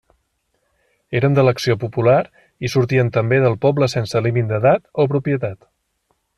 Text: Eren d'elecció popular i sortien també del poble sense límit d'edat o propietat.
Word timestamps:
Eren 1.19 1.35
d'elecció 1.39 1.75
popular 1.83 2.15
i 2.69 2.73
sortien 2.75 3.13
també 3.19 3.41
del 3.45 3.59
poble 3.67 3.93
sense 3.97 4.25
límit 4.29 4.51
d'edat 4.55 4.85
o 5.05 5.07
propietat. 5.15 5.71